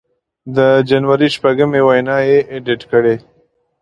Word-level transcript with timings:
د 0.55 0.57
جنوري 0.89 1.27
شپږمې 1.35 1.81
وینا 1.87 2.17
یې 2.29 2.37
اېډېټ 2.51 2.81
کړې 2.91 3.15